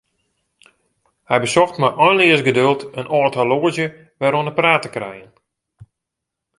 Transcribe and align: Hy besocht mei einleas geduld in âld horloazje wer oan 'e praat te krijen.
Hy 1.29 1.37
besocht 1.43 1.75
mei 1.83 1.91
einleas 2.07 2.43
geduld 2.49 2.81
in 3.01 3.11
âld 3.17 3.35
horloazje 3.39 3.87
wer 4.19 4.37
oan 4.37 4.49
'e 4.49 4.57
praat 4.59 4.83
te 4.83 4.89
krijen. 4.95 5.31